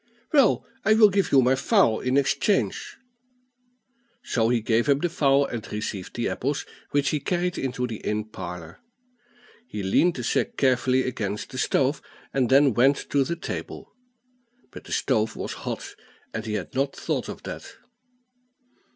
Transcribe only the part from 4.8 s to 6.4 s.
up the fowl, and received the